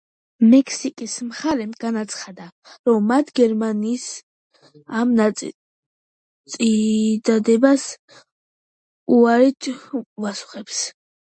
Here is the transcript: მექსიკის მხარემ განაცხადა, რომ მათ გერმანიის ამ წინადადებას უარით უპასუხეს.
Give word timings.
მექსიკის 0.51 1.17
მხარემ 1.25 1.75
განაცხადა, 1.83 2.47
რომ 2.89 3.05
მათ 3.11 3.29
გერმანიის 3.41 4.07
ამ 5.03 5.13
წინადადებას 6.55 7.87
უარით 9.21 9.71
უპასუხეს. 10.03 10.85